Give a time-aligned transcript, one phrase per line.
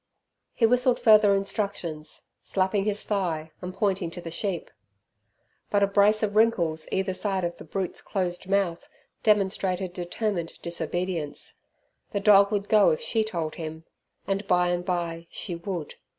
[0.55, 4.71] He whistled further instructions, slapping his thigh and pointing to the sheep.
[5.69, 8.89] But a brace of wrinkles either side the brute's closed mouth
[9.21, 11.59] demonstrated determined disobedience.
[12.13, 13.83] The dog would go if she told him,
[14.25, 15.93] and by and by she would.